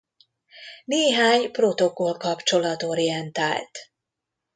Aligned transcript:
Néhány 0.85 1.51
protokoll 1.51 2.17
kapcsolat 2.17 2.83
orientált. 2.83 3.69